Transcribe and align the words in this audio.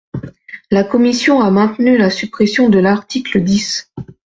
La 0.71 0.83
commission 0.83 1.41
a 1.41 1.51
maintenu 1.51 1.95
la 1.95 2.09
suppression 2.09 2.69
de 2.69 2.79
l’article 2.79 3.39
dix. 3.43 3.91